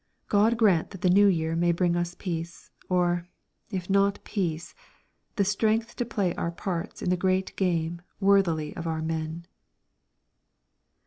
[0.29, 3.27] God grant that the New Year may bring us Peace, or,
[3.69, 4.73] if not Peace,
[5.35, 9.45] the strength to play our parts in the great game worthily of our men!